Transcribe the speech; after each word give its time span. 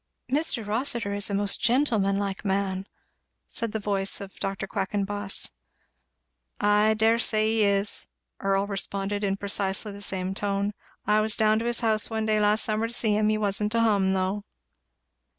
"Mr. 0.31 0.65
Rossitur 0.65 1.13
is 1.13 1.29
a 1.29 1.33
most 1.35 1.61
gentlemanlike 1.61 2.43
man," 2.43 2.87
said 3.45 3.71
the 3.71 3.79
voice 3.79 4.19
of 4.19 4.39
Dr. 4.39 4.65
Quackenboss. 4.65 5.51
"Ay, 6.59 6.85
I 6.89 6.93
dare 6.95 7.19
say 7.19 7.45
he 7.47 7.63
is," 7.63 8.07
Earl 8.39 8.65
responded 8.65 9.23
in 9.23 9.37
precisely 9.37 9.91
the 9.91 10.01
same 10.01 10.33
tone. 10.33 10.73
"I 11.05 11.21
was 11.21 11.37
down 11.37 11.59
to 11.59 11.65
his 11.65 11.81
house 11.81 12.09
one 12.09 12.25
day 12.25 12.39
last 12.39 12.63
summer 12.63 12.87
to 12.87 12.93
see 12.93 13.15
him. 13.15 13.29
He 13.29 13.37
wa'n't 13.37 13.71
to 13.73 13.81
hum, 13.81 14.13
though." 14.13 14.43